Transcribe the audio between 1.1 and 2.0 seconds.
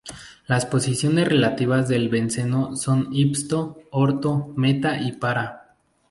relativas